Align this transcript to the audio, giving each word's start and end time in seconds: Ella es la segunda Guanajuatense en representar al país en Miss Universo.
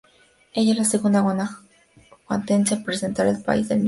Ella 0.55 0.71
es 0.71 0.77
la 0.79 0.83
segunda 0.83 1.19
Guanajuatense 1.21 2.55
en 2.55 2.65
representar 2.79 3.27
al 3.27 3.43
país 3.43 3.47
en 3.47 3.59
Miss 3.59 3.69
Universo. 3.73 3.79